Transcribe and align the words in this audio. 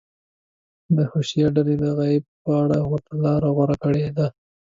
حشویه 1.11 1.47
ډلې 1.55 1.75
د 1.83 1.85
غیب 1.97 2.23
په 2.43 2.51
اړه 2.63 2.77
ورته 2.91 3.13
لاره 3.23 3.49
غوره 3.55 3.75
کړې 3.83 4.05
ده. 4.17 4.27